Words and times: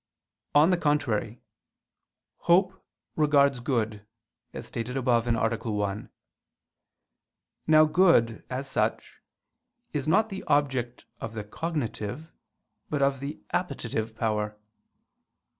On 0.55 0.71
the 0.71 0.77
contrary, 0.81 1.43
Hope 2.49 2.83
regards 3.15 3.59
good, 3.59 4.03
as 4.51 4.65
stated 4.65 4.97
above 4.97 5.27
(A. 5.27 5.57
1). 5.71 6.09
Now 7.67 7.85
good, 7.85 8.43
as 8.49 8.67
such, 8.67 9.21
is 9.93 10.07
not 10.07 10.29
the 10.29 10.43
object 10.45 11.05
of 11.19 11.35
the 11.35 11.43
cognitive, 11.43 12.31
but 12.89 13.03
of 13.03 13.19
the 13.19 13.43
appetitive 13.53 14.15
power. 14.15 14.57